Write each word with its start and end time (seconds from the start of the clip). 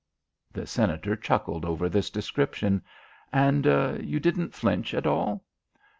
The 0.51 0.65
Senator 0.65 1.15
chuckled 1.15 1.63
over 1.63 1.87
this 1.87 2.09
description. 2.09 2.81
"And 3.31 3.67
you 4.03 4.19
didn't 4.19 4.55
flinch 4.55 4.95
at 4.95 5.05
all?" 5.05 5.45